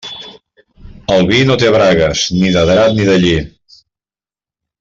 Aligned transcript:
El 1.15 1.27
vi 1.33 1.41
no 1.49 1.57
té 1.65 1.69
bragues, 1.77 2.25
ni 2.39 2.51
de 2.59 2.65
drap 2.73 2.97
ni 3.01 3.09
de 3.11 3.19
lli. 3.27 3.39